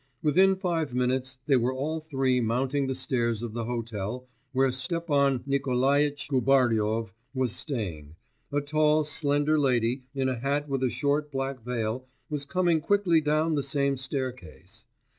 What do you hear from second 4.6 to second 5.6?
Stepan